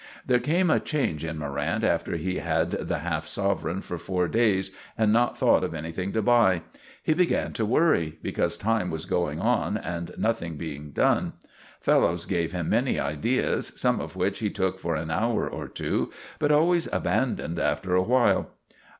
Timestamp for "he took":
14.39-14.79